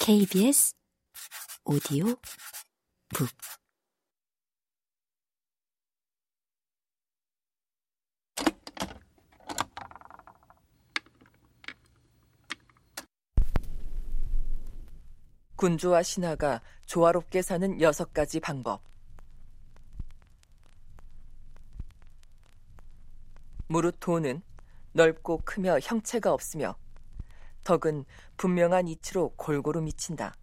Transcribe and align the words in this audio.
KBS 0.00 0.74
오디오 1.64 2.06
북 3.14 3.28
군주와 15.60 16.02
신하가 16.02 16.62
조화롭게 16.86 17.42
사는 17.42 17.78
여섯 17.82 18.14
가지 18.14 18.40
방법. 18.40 18.82
무릇 23.68 24.00
돈은 24.00 24.42
넓고 24.92 25.42
크며 25.44 25.78
형체가 25.80 26.32
없으며 26.32 26.76
덕은 27.70 28.04
분명한 28.36 28.88
이치로 28.88 29.34
골고루 29.36 29.80
미친다. 29.80 30.34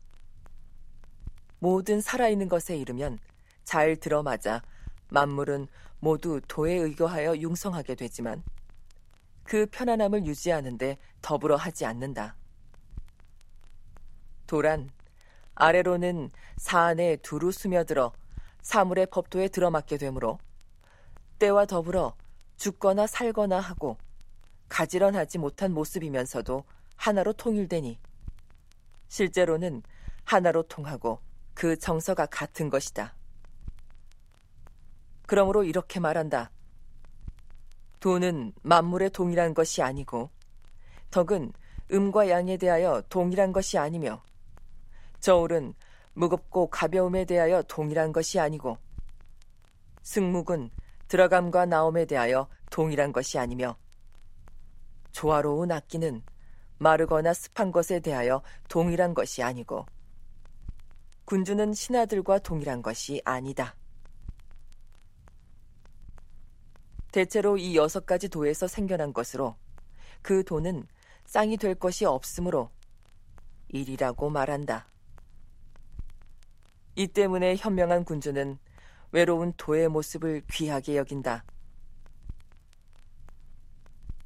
모든 1.59 1.99
살아있는 1.99 2.47
것에 2.47 2.77
이르면 2.77 3.19
잘 3.65 3.97
들어맞아 3.97 4.61
만물은 5.09 5.67
모두 5.99 6.39
도에 6.47 6.75
의거하여 6.75 7.35
융성하게 7.35 7.95
되지만 7.95 8.43
그 9.43 9.65
편안함을 9.65 10.25
유지하는데 10.25 10.97
더불어 11.21 11.57
하지 11.57 11.85
않는다. 11.85 12.37
도란 14.45 14.89
아래로는 15.53 16.31
사안에 16.55 17.17
두루 17.17 17.51
스며들어 17.51 18.13
사물의 18.61 19.07
법도에 19.07 19.49
들어맞게 19.49 19.97
되므로 19.97 20.39
때와 21.39 21.65
더불어 21.65 22.15
죽거나 22.55 23.05
살거나 23.05 23.59
하고 23.59 23.97
가지런하지 24.69 25.39
못한 25.39 25.73
모습이면서도 25.73 26.63
하나로 26.97 27.33
통일되니 27.33 27.99
실제로는 29.07 29.83
하나로 30.23 30.63
통하고 30.63 31.21
그 31.53 31.77
정서가 31.77 32.25
같은 32.27 32.69
것이다. 32.69 33.15
그러므로 35.25 35.63
이렇게 35.63 35.99
말한다. 35.99 36.51
돈은 37.99 38.53
만물의 38.61 39.09
동일한 39.11 39.53
것이 39.53 39.81
아니고 39.81 40.29
덕은 41.11 41.53
음과 41.91 42.29
양에 42.29 42.57
대하여 42.57 43.01
동일한 43.09 43.51
것이 43.53 43.77
아니며 43.77 44.21
저울은 45.19 45.73
무겁고 46.13 46.67
가벼움에 46.69 47.25
대하여 47.25 47.63
동일한 47.63 48.11
것이 48.11 48.39
아니고 48.39 48.77
승묵은 50.03 50.69
들어감과 51.07 51.65
나옴에 51.65 52.05
대하여 52.05 52.47
동일한 52.69 53.11
것이 53.11 53.39
아니며 53.39 53.77
조화로운 55.11 55.71
악기는 55.71 56.21
마르거나 56.79 57.33
습한 57.33 57.71
것에 57.71 57.99
대하여 57.99 58.41
동일한 58.67 59.13
것이 59.13 59.43
아니고 59.43 59.85
군주는 61.25 61.73
신하들과 61.73 62.39
동일한 62.39 62.81
것이 62.81 63.21
아니다. 63.25 63.75
대체로 67.11 67.57
이 67.57 67.75
여섯 67.75 68.05
가지 68.05 68.29
도에서 68.29 68.67
생겨난 68.67 69.11
것으로 69.11 69.55
그 70.21 70.43
도는 70.43 70.87
쌍이 71.25 71.57
될 71.57 71.75
것이 71.75 72.05
없으므로 72.05 72.69
일이라고 73.69 74.29
말한다. 74.29 74.87
이 76.95 77.07
때문에 77.07 77.55
현명한 77.57 78.05
군주는 78.05 78.57
외로운 79.11 79.53
도의 79.57 79.89
모습을 79.89 80.43
귀하게 80.51 80.97
여긴다. 80.97 81.43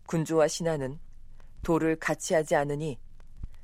군주와 0.06 0.48
신하는 0.48 1.00
도를 1.64 1.96
같이 1.96 2.34
하지 2.34 2.56
않으니 2.56 3.00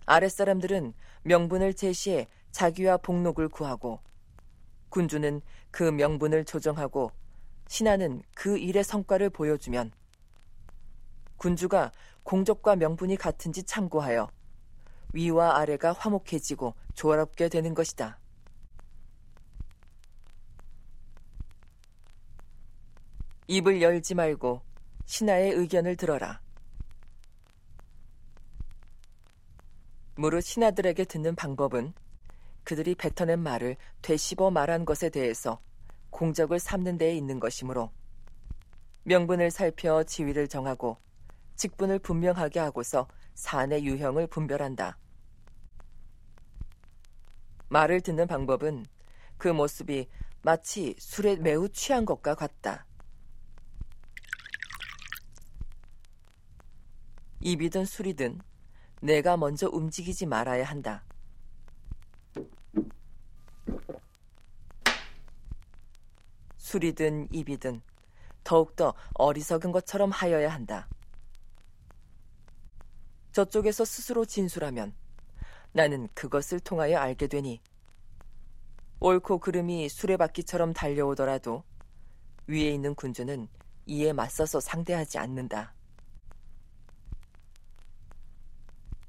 아랫사람들은 0.05 0.93
명분을 1.23 1.73
제시해 1.73 2.27
자기와 2.51 2.97
복록을 2.97 3.49
구하고 3.49 3.99
군주는 4.89 5.41
그 5.71 5.83
명분을 5.83 6.45
조정하고 6.45 7.11
신하는 7.67 8.23
그 8.33 8.57
일의 8.57 8.83
성과를 8.83 9.29
보여주면 9.29 9.91
군주가 11.37 11.91
공적과 12.23 12.75
명분이 12.75 13.17
같은지 13.17 13.63
참고하여 13.63 14.29
위와 15.13 15.57
아래가 15.57 15.93
화목해지고 15.93 16.73
조화롭게 16.93 17.49
되는 17.49 17.73
것이다. 17.73 18.19
입을 23.47 23.81
열지 23.81 24.15
말고 24.15 24.61
신하의 25.05 25.51
의견을 25.53 25.95
들어라. 25.95 26.41
무릇 30.19 30.41
신하들에게 30.41 31.05
듣는 31.05 31.35
방법은 31.35 31.93
그들이 32.63 32.95
뱉어낸 32.95 33.39
말을 33.39 33.77
되씹어 34.01 34.49
말한 34.49 34.83
것에 34.83 35.09
대해서 35.09 35.61
공적을 36.09 36.57
삼는 36.57 36.97
데에 36.97 37.15
있는 37.15 37.39
것이므로 37.39 37.91
명분을 39.03 39.51
살펴 39.51 40.03
지위를 40.03 40.47
정하고 40.47 40.97
직분을 41.55 41.99
분명하게 41.99 42.59
하고서 42.59 43.07
사안의 43.35 43.85
유형을 43.85 44.25
분별한다. 44.25 44.97
말을 47.69 48.01
듣는 48.01 48.25
방법은 48.25 48.87
그 49.37 49.49
모습이 49.49 50.09
마치 50.41 50.95
술에 50.97 51.35
매우 51.35 51.69
취한 51.69 52.05
것과 52.05 52.33
같다. 52.33 52.87
입이든 57.39 57.85
술이든 57.85 58.41
내가 59.01 59.37
먼저 59.37 59.69
움직이지 59.69 60.25
말아야 60.25 60.65
한다. 60.65 61.03
술이든 66.57 67.29
입이든 67.31 67.81
더욱더 68.43 68.93
어리석은 69.13 69.71
것처럼 69.71 70.11
하여야 70.11 70.51
한다. 70.51 70.87
저쪽에서 73.31 73.85
스스로 73.85 74.25
진술하면 74.25 74.93
나는 75.71 76.09
그것을 76.13 76.59
통하여 76.59 76.97
알게 76.97 77.27
되니 77.27 77.61
옳고 78.99 79.37
그름이 79.39 79.89
수레바퀴처럼 79.89 80.73
달려오더라도 80.73 81.63
위에 82.47 82.71
있는 82.71 82.95
군주는 82.95 83.47
이에 83.85 84.11
맞서서 84.11 84.59
상대하지 84.59 85.19
않는다. 85.19 85.76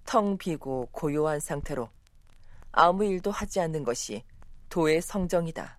텅 0.08 0.38
비고 0.38 0.88
고요한 0.90 1.38
상태로 1.38 1.90
아무 2.72 3.04
일도 3.04 3.30
하지 3.30 3.60
않는 3.60 3.84
것이 3.84 4.24
도의 4.70 5.02
성정이다. 5.02 5.78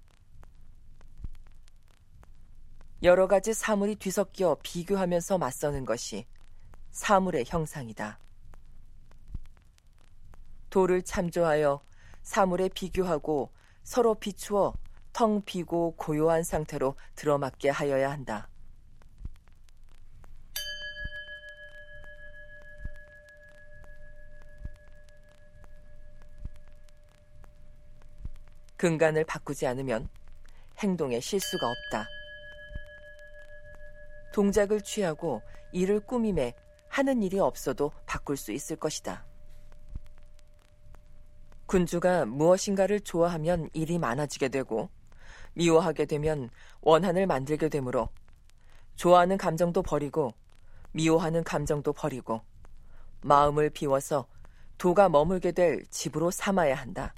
여러 3.01 3.27
가지 3.27 3.55
사물이 3.55 3.95
뒤섞여 3.95 4.55
비교하면서 4.61 5.39
맞서는 5.39 5.83
것이 5.83 6.27
사물의 6.91 7.45
형상이다. 7.47 8.19
도를 10.69 11.01
참조하여 11.01 11.81
사물에 12.21 12.69
비교하고 12.69 13.51
서로 13.81 14.13
비추어 14.13 14.75
텅 15.11 15.41
비고 15.41 15.95
고요한 15.95 16.43
상태로 16.43 16.93
들어맞게 17.15 17.69
하여야 17.69 18.11
한다. 18.11 18.47
근간을 28.79 29.25
바꾸지 29.25 29.67
않으면 29.67 30.07
행동에 30.77 31.19
실수가 31.19 31.69
없다. 31.69 32.07
동작을 34.31 34.79
취하고 34.81 35.41
일을 35.73 35.99
꾸밈에 35.99 36.55
하는 36.87 37.21
일이 37.21 37.39
없어도 37.39 37.91
바꿀 38.05 38.37
수 38.37 38.53
있을 38.53 38.77
것이다. 38.77 39.25
군주가 41.65 42.25
무엇인가를 42.25 43.01
좋아하면 43.01 43.69
일이 43.73 43.99
많아지게 43.99 44.47
되고 44.47 44.89
미워하게 45.55 46.05
되면 46.05 46.49
원한을 46.79 47.27
만들게 47.27 47.67
되므로 47.67 48.07
좋아하는 48.95 49.37
감정도 49.37 49.83
버리고 49.83 50.33
미워하는 50.93 51.43
감정도 51.43 51.91
버리고 51.91 52.43
마음을 53.23 53.71
비워서 53.71 54.25
도가 54.77 55.09
머물게 55.09 55.51
될 55.51 55.85
집으로 55.87 56.31
삼아야 56.31 56.75
한다. 56.75 57.13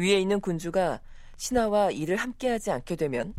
위에 0.00 0.18
있는 0.18 0.40
군주가 0.40 1.02
신하와 1.36 1.90
일을 1.90 2.16
함께하지 2.16 2.70
않게 2.70 2.96
되면 2.96 3.34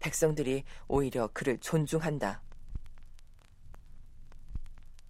백성들이 0.00 0.64
오히려 0.88 1.28
그를 1.32 1.56
존중한다. 1.58 2.42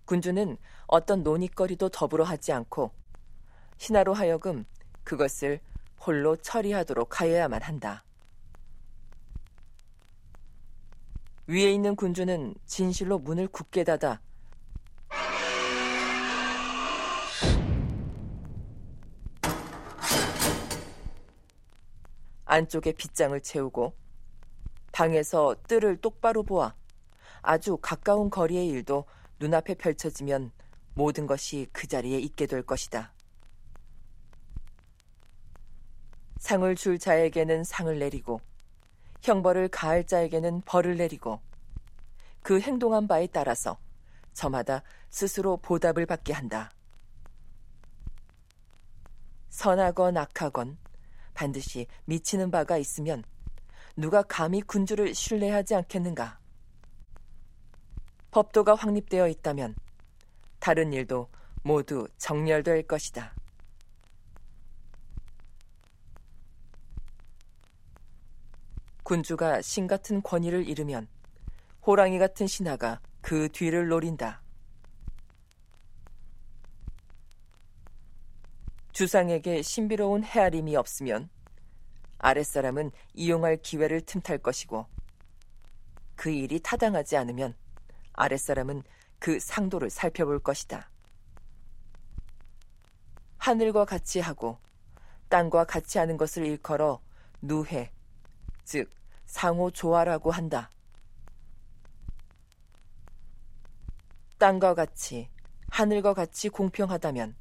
군주는 0.04 0.58
어떤 0.86 1.22
논의거리도 1.22 1.88
더불어 1.88 2.24
하지 2.24 2.52
않고 2.52 2.92
신하로 3.78 4.12
하여금 4.12 4.66
그것을 5.04 5.60
홀로 6.00 6.36
처리하도록 6.36 7.18
하여야만 7.18 7.62
한다. 7.62 8.04
위에 11.46 11.72
있는 11.72 11.96
군주는 11.96 12.54
진실로 12.66 13.18
문을 13.18 13.48
굳게 13.48 13.84
닫아 13.84 14.20
안쪽에 22.48 22.92
빗장을 22.92 23.38
채우고 23.42 23.94
방에서 24.90 25.54
뜰을 25.68 25.98
똑바로 25.98 26.42
보아 26.42 26.74
아주 27.42 27.76
가까운 27.76 28.30
거리의 28.30 28.68
일도 28.68 29.04
눈앞에 29.38 29.74
펼쳐지면 29.74 30.50
모든 30.94 31.26
것이 31.26 31.68
그 31.72 31.86
자리에 31.86 32.18
있게 32.18 32.46
될 32.46 32.62
것이다. 32.62 33.12
상을 36.38 36.74
줄 36.74 36.98
자에게는 36.98 37.64
상을 37.64 37.96
내리고 37.98 38.40
형벌을 39.22 39.68
가할 39.68 40.06
자에게는 40.06 40.62
벌을 40.62 40.96
내리고 40.96 41.40
그 42.42 42.60
행동한 42.60 43.06
바에 43.06 43.26
따라서 43.26 43.78
저마다 44.32 44.82
스스로 45.10 45.58
보답을 45.58 46.06
받게 46.06 46.32
한다. 46.32 46.72
선하건 49.50 50.16
악하건 50.16 50.78
반드시 51.38 51.87
미치는 52.06 52.50
바가 52.50 52.79
있으면 52.79 53.23
누가 53.94 54.23
감히 54.23 54.61
군주를 54.61 55.14
신뢰하지 55.14 55.76
않겠는가? 55.76 56.40
법도가 58.32 58.75
확립되어 58.75 59.29
있다면 59.29 59.76
다른 60.58 60.93
일도 60.93 61.29
모두 61.62 62.08
정렬될 62.17 62.88
것이다. 62.88 63.37
군주가 69.05 69.62
신 69.62 69.87
같은 69.87 70.20
권위를 70.20 70.69
잃으면 70.69 71.06
호랑이 71.87 72.19
같은 72.19 72.49
신하가 72.49 73.00
그 73.20 73.49
뒤를 73.52 73.87
노린다. 73.87 74.43
주상에게 78.98 79.62
신비로운 79.62 80.24
헤아림이 80.24 80.74
없으면 80.74 81.30
아랫사람은 82.18 82.90
이용할 83.14 83.56
기회를 83.58 84.00
틈탈 84.00 84.38
것이고 84.38 84.86
그 86.16 86.30
일이 86.30 86.58
타당하지 86.58 87.16
않으면 87.16 87.54
아랫사람은 88.14 88.82
그 89.20 89.38
상도를 89.38 89.88
살펴볼 89.88 90.40
것이다. 90.40 90.90
하늘과 93.36 93.84
같이 93.84 94.18
하고 94.18 94.58
땅과 95.28 95.66
같이 95.66 95.98
하는 95.98 96.16
것을 96.16 96.44
일컬어 96.44 97.00
누해, 97.40 97.92
즉 98.64 98.90
상호 99.26 99.70
조화라고 99.70 100.32
한다. 100.32 100.72
땅과 104.38 104.74
같이 104.74 105.28
하늘과 105.70 106.14
같이 106.14 106.48
공평하다면 106.48 107.36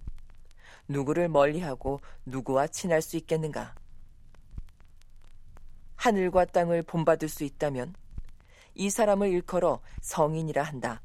누구를 0.87 1.27
멀리하고 1.27 1.99
누구와 2.25 2.67
친할 2.67 3.01
수 3.01 3.17
있겠는가? 3.17 3.75
하늘과 5.95 6.45
땅을 6.45 6.83
본받을 6.83 7.27
수 7.27 7.43
있다면 7.43 7.95
이 8.75 8.89
사람을 8.89 9.29
일컬어 9.29 9.81
성인이라 10.01 10.63
한다. 10.63 11.01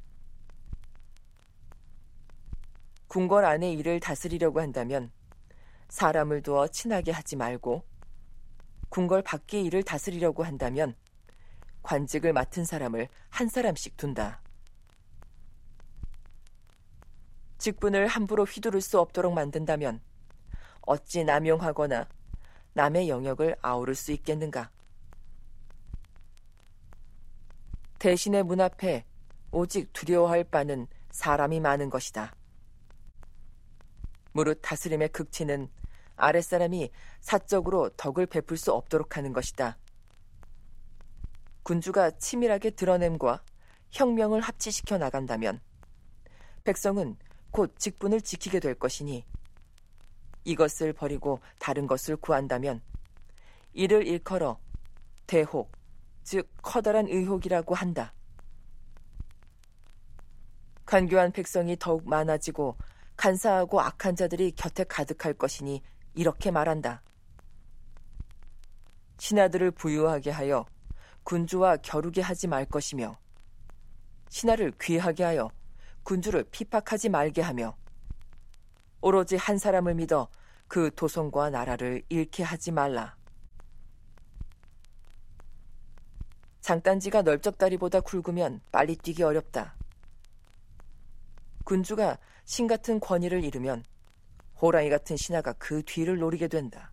궁궐 3.09 3.45
안의 3.45 3.75
일을 3.75 4.01
다스리려고 4.01 4.61
한다면 4.61 5.11
사람을 5.89 6.43
두어 6.43 6.69
친하게 6.69 7.11
하지 7.11 7.37
말고 7.37 7.85
궁궐 8.89 9.23
밖의 9.23 9.65
일을 9.65 9.83
다스리려고 9.83 10.45
한다면 10.45 10.95
관직을 11.83 12.33
맡은 12.33 12.65
사람을 12.65 13.09
한 13.29 13.49
사람씩 13.49 13.97
둔다. 13.97 14.41
직분을 17.63 18.09
함부로 18.09 18.45
휘두를 18.45 18.81
수 18.81 18.99
없도록 18.99 19.35
만든다면 19.35 20.01
어찌 20.81 21.23
남용하거나 21.23 22.09
남의 22.73 23.09
영역을 23.09 23.55
아우를 23.63 23.95
수 23.95 24.11
있겠는가? 24.11 24.69
대신의 28.01 28.43
문 28.43 28.61
앞에 28.61 29.05
오직 29.53 29.93
두려워할 29.93 30.43
바는 30.43 30.89
사람이 31.13 31.61
많은 31.61 31.89
것이다. 31.89 32.35
무릇 34.33 34.59
다스림의 34.61 35.11
극치는 35.11 35.69
아랫사람이 36.17 36.91
사적으로 37.21 37.91
덕을 37.91 38.27
베풀 38.27 38.57
수 38.57 38.73
없도록 38.73 39.17
하는 39.17 39.33
것이다. 39.33 39.79
군주가 41.63 42.11
치밀하게 42.11 42.71
드러냄과 42.71 43.45
혁명을 43.93 44.41
합치시켜 44.41 44.99
나간다면 44.99 45.61
백성은 46.65 47.17
곧 47.53 47.79
직분을 47.79 48.23
지키게 48.23 48.61
될 48.61 48.75
것이니 48.75 49.25
이것을 50.45 50.95
버리고 50.95 51.39
다른 51.59 51.87
것을 51.87 52.17
구한다면 52.17 52.83
이를 53.75 54.07
일컬어 54.07 54.59
대혹, 55.27 55.71
즉 56.25 56.49
커다란 56.63 57.07
의혹이라고 57.07 57.75
한다. 57.75 58.13
간교한 60.87 61.33
백성이 61.33 61.77
더욱 61.79 62.09
많아지고 62.09 62.77
간사하고 63.17 63.81
악한 63.81 64.17
자들이 64.17 64.53
곁에 64.53 64.85
가득할 64.85 65.35
것이니 65.35 65.83
이렇게 66.15 66.51
말한다. 66.51 67.03
신하들을 69.19 69.71
부유하게 69.73 70.31
하여 70.31 70.67
군주와 71.23 71.77
겨루게 71.77 72.23
하지 72.23 72.49
말 72.49 72.65
것이며 72.65 73.19
신하를 74.31 74.73
귀하게 74.81 75.23
하여 75.25 75.51
군주를 76.05 76.45
핍박하지 76.51 77.09
말게 77.09 77.43
하며 77.43 77.77
오로지 79.01 79.37
한 79.37 79.59
사람을 79.59 79.95
믿어 79.95 80.29
그 80.69 80.95
도성과 80.95 81.51
나라를 81.51 82.03
잃게 82.09 82.43
하지 82.43 82.71
말라. 82.71 83.17
장단지가 86.61 87.23
널쩍다리보다 87.23 88.01
굵으면 88.01 88.61
빨리 88.71 88.97
뛰기 88.97 89.25
어렵다. 89.25 89.75
군주가 91.65 92.19
신 92.45 92.69
같은 92.69 93.01
권위를 93.01 93.43
잃으면 93.45 93.85
호랑이 94.61 94.89
같은 94.89 95.17
신하가 95.17 95.55
그 95.55 95.83
뒤를 95.85 96.19
노리게 96.19 96.47
된다. 96.47 96.92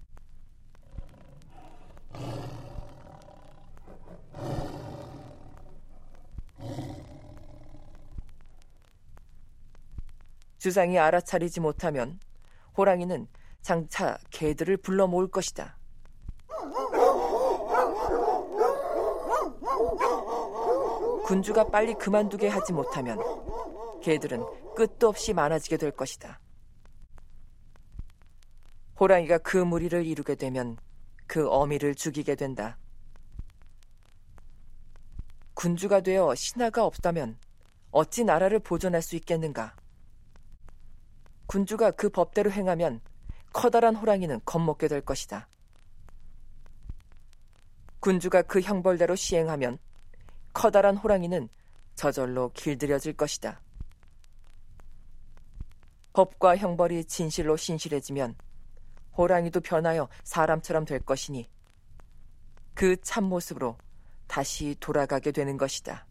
주상이 10.59 10.99
알아차리지 10.99 11.61
못하면 11.61 12.19
호랑이는 12.77 13.27
장차 13.61 14.17
개들을 14.29 14.77
불러 14.77 15.07
모을 15.07 15.27
것이다. 15.27 15.77
군주가 21.25 21.67
빨리 21.69 21.93
그만두게 21.93 22.47
하지 22.47 22.73
못하면 22.73 23.19
개들은 24.01 24.43
끝도 24.75 25.07
없이 25.07 25.33
많아지게 25.33 25.77
될 25.77 25.91
것이다. 25.91 26.39
호랑이가 28.99 29.37
그 29.39 29.57
무리를 29.57 30.05
이루게 30.05 30.35
되면 30.35 30.77
그 31.25 31.47
어미를 31.49 31.95
죽이게 31.95 32.35
된다. 32.35 32.77
군주가 35.53 36.01
되어 36.01 36.33
신하가 36.35 36.85
없다면 36.85 37.37
어찌 37.91 38.23
나라를 38.23 38.59
보존할 38.59 39.01
수 39.01 39.15
있겠는가? 39.15 39.75
군주가 41.49 41.89
그 41.89 42.09
법대로 42.09 42.51
행하면 42.51 43.01
커다란 43.53 43.95
호랑이는 43.95 44.39
겁먹게 44.45 44.87
될 44.87 45.01
것이다. 45.01 45.47
군주가 47.99 48.43
그 48.43 48.61
형벌대로 48.61 49.15
시행하면 49.15 49.79
커다란 50.53 50.95
호랑이는 50.95 51.49
저절로 51.95 52.51
길들여질 52.53 53.13
것이다. 53.13 53.61
법과 56.13 56.55
형벌이 56.55 57.05
진실로 57.05 57.57
신실해지면 57.57 58.35
호랑이도 59.17 59.61
변하여 59.61 60.07
사람처럼 60.23 60.85
될 60.85 60.99
것이니 60.99 61.49
그 62.75 62.95
참모습으로 63.01 63.75
다시 64.27 64.75
돌아가게 64.79 65.31
되는 65.31 65.57
것이다. 65.57 66.05